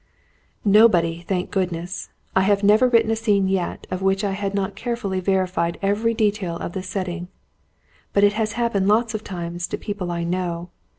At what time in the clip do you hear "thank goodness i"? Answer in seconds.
1.27-2.41